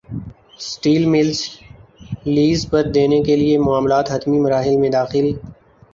steel 0.59 1.03
mills 1.05 1.39
lease 2.27 2.59
پر 2.69 2.83
دینے 2.95 3.21
کیلئے 3.23 3.57
معاملات 3.59 4.11
حتمی 4.11 4.39
مراحل 4.39 4.75
میں 4.77 4.89
داخل 4.89 5.25